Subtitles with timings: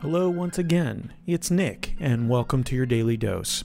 [0.00, 1.14] Hello, once again.
[1.26, 3.64] It's Nick, and welcome to your daily dose.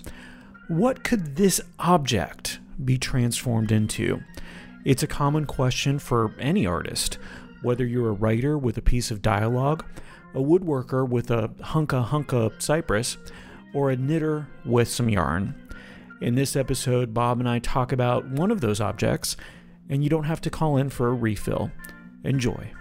[0.69, 4.21] What could this object be transformed into?
[4.85, 7.17] It's a common question for any artist,
[7.61, 9.83] whether you're a writer with a piece of dialogue,
[10.33, 13.17] a woodworker with a hunka hunka cypress,
[13.73, 15.53] or a knitter with some yarn.
[16.21, 19.35] In this episode, Bob and I talk about one of those objects,
[19.89, 21.69] and you don't have to call in for a refill.
[22.23, 22.71] Enjoy.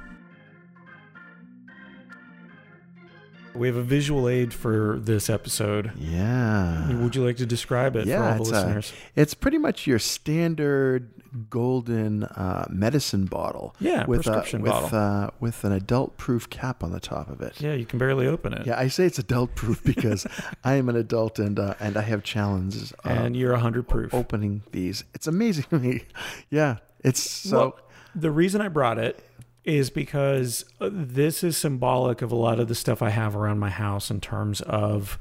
[3.55, 5.93] We have a visual aid for this episode.
[5.97, 6.93] Yeah.
[6.93, 8.93] Would you like to describe it yeah, for all the it's, listeners?
[9.17, 11.11] A, it's pretty much your standard
[11.51, 13.75] golden uh, medicine bottle.
[13.81, 14.99] Yeah, with prescription a, with, bottle.
[14.99, 17.61] Uh, with an adult-proof cap on the top of it.
[17.61, 18.67] yeah, you can barely open it.
[18.67, 20.27] Yeah, I say it's adult-proof because
[20.63, 22.93] I am an adult and uh, and I have challenges.
[23.05, 24.15] Uh, And you're 100 proof.
[24.15, 25.05] opening these.
[25.15, 26.05] It's amazing to me.
[26.51, 27.57] Yeah, it's so.
[27.59, 27.79] well,
[28.15, 29.23] the reason I brought it
[29.69, 33.59] is because uh, this is symbolic of a lot of the stuff I have around
[33.59, 35.19] my house in terms of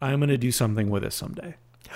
[0.00, 1.56] I'm going to do something with it someday.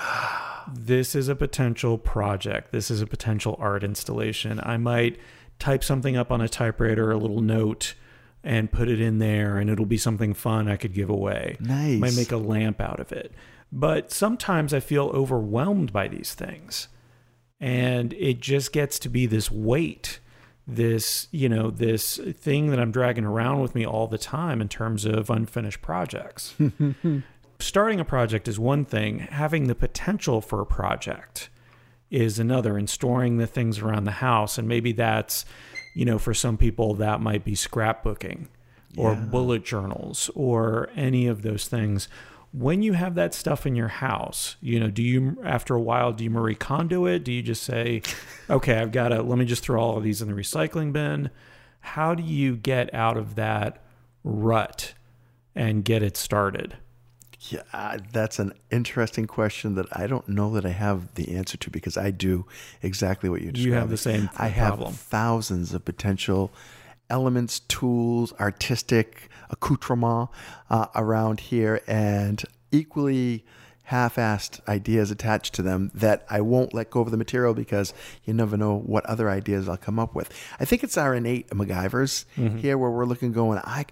[0.72, 2.72] this is a potential project.
[2.72, 4.60] This is a potential art installation.
[4.62, 5.18] I might
[5.58, 7.94] type something up on a typewriter, a little note,
[8.42, 11.56] and put it in there, and it'll be something fun I could give away.
[11.58, 11.98] Nice.
[11.98, 13.32] Might make a lamp out of it.
[13.72, 16.88] But sometimes I feel overwhelmed by these things.
[17.58, 20.20] And it just gets to be this weight,
[20.66, 24.68] this, you know, this thing that I'm dragging around with me all the time in
[24.68, 26.54] terms of unfinished projects.
[27.60, 31.48] Starting a project is one thing, having the potential for a project
[32.10, 34.58] is another, and storing the things around the house.
[34.58, 35.44] And maybe that's,
[35.94, 38.46] you know, for some people, that might be scrapbooking
[38.96, 39.20] or Yeah.
[39.20, 42.08] bullet journals or any of those things.
[42.56, 46.12] When you have that stuff in your house, you know, do you, after a while,
[46.12, 47.24] do you Marie Kondo it?
[47.24, 48.02] Do you just say,
[48.50, 51.30] okay, I've got to, let me just throw all of these in the recycling bin?
[51.80, 53.82] How do you get out of that
[54.22, 54.94] rut
[55.54, 56.76] and get it started?
[57.48, 61.58] Yeah, uh, that's an interesting question that I don't know that I have the answer
[61.58, 62.46] to because I do
[62.82, 63.66] exactly what you described.
[63.66, 66.52] You have the same I have thousands of potential
[67.10, 70.30] elements, tools, artistic accoutrement
[70.70, 72.42] uh, around here, and
[72.72, 73.44] equally
[73.88, 77.92] half-assed ideas attached to them that I won't let go of the material because
[78.24, 80.30] you never know what other ideas I'll come up with.
[80.58, 82.58] I think it's our innate MacGyvers Mm-hmm.
[82.58, 83.84] here where we're looking going, I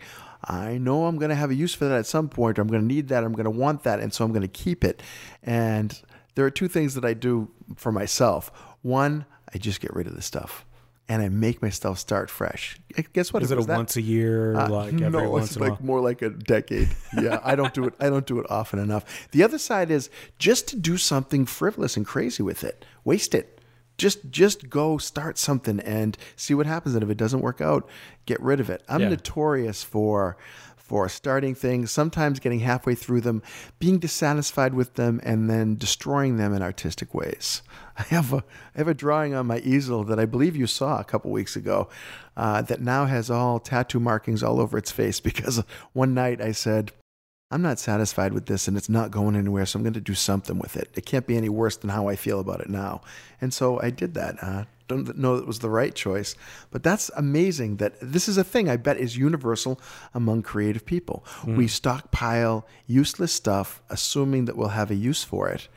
[0.45, 2.59] I know I'm going to have a use for that at some point.
[2.59, 3.23] Or I'm going to need that.
[3.23, 4.01] I'm going to want that.
[4.01, 5.01] And so I'm going to keep it.
[5.43, 5.97] And
[6.35, 8.51] there are two things that I do for myself.
[8.83, 9.25] One,
[9.55, 10.65] I just get rid of the stuff
[11.09, 12.79] and I make myself start fresh.
[13.13, 13.43] Guess what?
[13.43, 15.65] Is it a that- once a year, uh, like every no, once it's in a
[15.69, 15.87] like while?
[15.87, 16.89] more like a decade.
[17.21, 17.95] Yeah, I don't do it.
[18.01, 19.29] I don't do it often enough.
[19.33, 20.09] The other side is
[20.39, 22.85] just to do something frivolous and crazy with it.
[23.05, 23.59] Waste it.
[23.99, 26.95] Just just go start something and see what happens.
[26.95, 27.89] And if it doesn't work out,
[28.27, 28.83] get rid of it.
[28.89, 29.09] I'm Yeah.
[29.11, 30.37] notorious for
[30.83, 33.43] for starting things, sometimes getting halfway through them,
[33.79, 37.63] being dissatisfied with them, and then destroying them in artistic ways.
[37.99, 38.45] I have a
[38.75, 41.57] I have a drawing on my easel that I believe you saw a couple weeks
[41.57, 41.89] ago,
[42.37, 46.53] uh, that now has all tattoo markings all over its face because one night I
[46.53, 46.93] said.
[47.53, 50.15] I'm not satisfied with this and it's not going anywhere, so I'm going to do
[50.15, 50.91] something with it.
[50.95, 53.03] It can't be any worse than how I feel about it now.
[53.41, 54.43] And so I did that.
[54.43, 56.35] Uh, don't know that it was the right choice,
[56.71, 59.81] but that's amazing that this is a thing I bet is universal
[60.13, 61.25] among creative people.
[61.47, 65.69] We stockpile useless stuff, assuming that we'll have a use for it.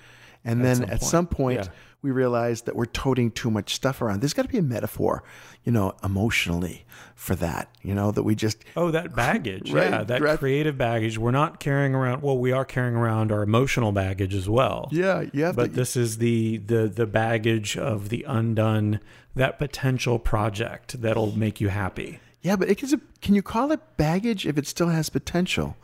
[0.44, 1.04] And then some at point.
[1.04, 1.70] some point, Yeah.
[2.06, 4.22] We realize that we're toting too much stuff around.
[4.22, 5.24] There's got to be a metaphor,
[5.64, 6.86] you know, emotionally
[7.16, 9.72] for that, you know, that we just Oh, that baggage.
[9.72, 10.38] Right, Yeah, that right.
[10.38, 11.18] creative baggage.
[11.18, 12.22] We're not carrying around.
[12.22, 14.88] Well, we are carrying around our emotional baggage as well.
[14.92, 15.52] yeah, yeah.
[15.52, 19.00] But to, this is the the the baggage of the undone,
[19.36, 22.20] that potential project that'll make you happy.
[22.44, 25.76] Yeah, but it can, can you call it baggage if it still has potential?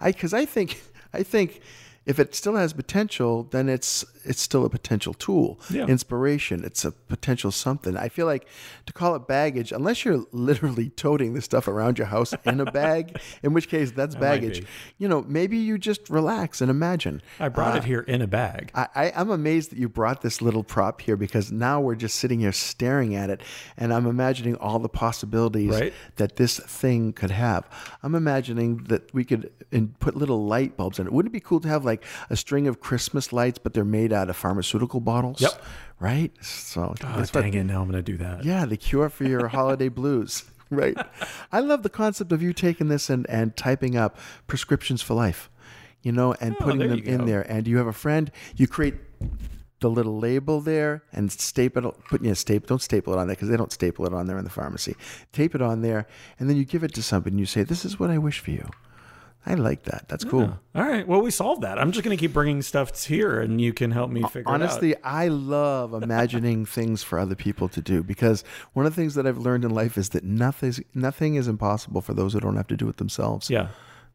[0.00, 0.80] I because I think
[1.12, 1.60] I think
[2.06, 5.86] if it still has potential, then it's it's still a potential tool, Yeah.
[5.86, 6.64] inspiration.
[6.64, 7.96] It's a potential something.
[7.96, 8.46] I feel like
[8.86, 12.64] to call it baggage, unless you're literally toting the stuff around your house in a
[12.82, 14.64] bag, in which case that's might baggage.
[14.98, 17.22] You know, maybe you just relax and imagine.
[17.38, 18.70] I brought it uh, here in a bag.
[18.74, 22.16] I, I, I'm amazed that you brought this little prop here because now we're just
[22.18, 23.42] sitting here staring at it,
[23.76, 25.92] and I'm imagining all the possibilities Right.
[26.16, 27.64] that this thing could have.
[28.02, 31.12] I'm imagining that we could in, put little light bulbs in it.
[31.12, 31.95] Wouldn't it be cool to have like
[32.30, 35.40] a string of Christmas lights, but they're made out of pharmaceutical bottles?
[35.40, 35.62] Yep.
[36.00, 36.32] Right.
[36.42, 37.64] So Oh, that's what- dang it!
[37.64, 38.44] Now I'm going to do that.
[38.44, 40.44] yeah, the cure for your holiday blues.
[40.68, 40.96] Right.
[41.52, 45.48] I love the concept of you taking this and, and typing up prescriptions for life,
[46.02, 47.42] you know, and Oh, putting them in there.
[47.42, 48.96] And you have a friend, you create
[49.80, 51.94] the little label there and staple it.
[52.08, 52.66] Put you know, staple.
[52.66, 54.96] Don't staple it on there because they don't staple it on there in the pharmacy.
[55.32, 56.06] Tape it on there,
[56.40, 58.40] and then you give it to somebody and you say, "This is what I wish
[58.40, 58.68] for you."
[59.48, 60.06] I like that.
[60.08, 60.58] That's cool.
[60.74, 61.06] All right.
[61.06, 61.78] Well, we solved that.
[61.78, 64.90] I'm just going to keep bringing stuff here and you can help me figure Honestly,
[64.90, 65.12] it out.
[65.12, 69.14] Honestly, I love imagining things for other people to do because one of the things
[69.14, 72.56] that I've learned in life is that nothing nothing is impossible for those who don't
[72.56, 73.48] have to do it themselves.
[73.48, 73.68] Yeah.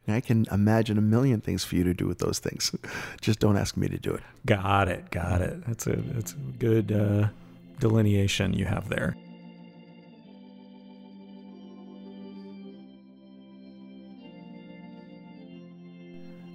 [0.08, 2.76] I can imagine a million things for you to do with those things.
[3.22, 4.22] Just don't ask me to do it.
[4.46, 5.10] Got it.
[5.12, 5.66] Got it.
[5.66, 7.30] That's a that's a good uh,
[7.80, 9.16] delineation you have there.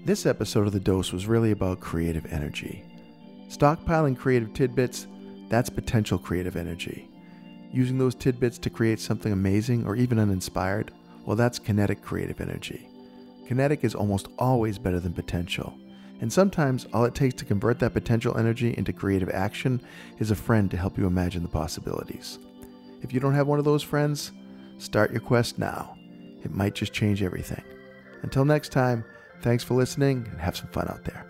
[0.06, 2.84] This episode of The Dose was really about creative energy.
[3.48, 5.08] Stockpiling creative tidbits,
[5.48, 7.10] that's potential creative energy.
[7.72, 10.92] Using those tidbits to create something amazing or even uninspired,
[11.24, 12.88] well, that's kinetic creative energy.
[13.48, 15.76] Kinetic is almost always better than potential.
[16.20, 19.82] And sometimes all it takes to convert that potential energy into creative action
[20.20, 22.38] is a friend to help you imagine the possibilities.
[23.02, 24.30] If you don't have one of those friends,
[24.78, 25.98] start your quest now.
[26.44, 27.64] It might just change everything.
[28.22, 29.04] Until next time,
[29.42, 31.25] thanks for listening and have some fun out there.